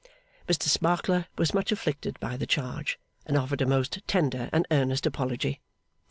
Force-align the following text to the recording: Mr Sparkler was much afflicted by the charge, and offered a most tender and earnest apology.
Mr 0.47 0.63
Sparkler 0.67 1.27
was 1.37 1.53
much 1.53 1.71
afflicted 1.71 2.19
by 2.19 2.35
the 2.35 2.47
charge, 2.47 2.97
and 3.27 3.37
offered 3.37 3.61
a 3.61 3.67
most 3.67 4.01
tender 4.07 4.49
and 4.51 4.65
earnest 4.71 5.05
apology. 5.05 5.61